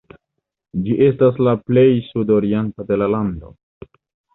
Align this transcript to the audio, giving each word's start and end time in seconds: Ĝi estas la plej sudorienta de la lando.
Ĝi 0.85 0.95
estas 1.09 1.39
la 1.49 1.55
plej 1.69 1.85
sudorienta 2.09 2.91
de 2.93 3.03
la 3.03 3.15
lando. 3.17 3.59